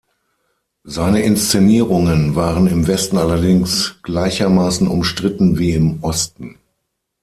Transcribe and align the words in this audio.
Seine 0.83 1.21
Inszenierungen 1.21 2.33
waren 2.35 2.65
im 2.65 2.87
Westen 2.87 3.17
allerdings 3.19 4.01
gleichermaßen 4.01 4.87
umstritten 4.87 5.59
wie 5.59 5.73
im 5.73 6.03
Osten. 6.03 6.57